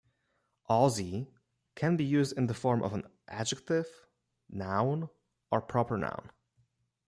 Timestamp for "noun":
4.49-5.11, 5.95-6.31